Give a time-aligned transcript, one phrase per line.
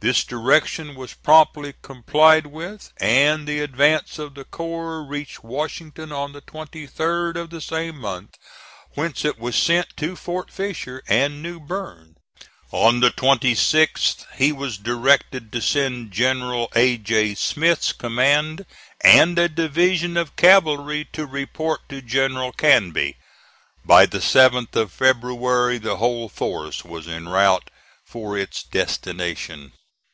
[0.00, 6.32] This direction was promptly complied with, and the advance of the corps reached Washington on
[6.32, 8.36] the 23d of the same month,
[8.92, 12.16] whence it was sent to Fort Fisher and New Bern.
[12.72, 16.98] On the 26th he was directed to send General A.
[16.98, 17.34] J.
[17.34, 18.66] Smith's command
[19.00, 23.16] and a division of cavalry to report to General Canby.
[23.82, 27.70] By the 7th of February the whole force was en route
[28.04, 29.72] for its destination.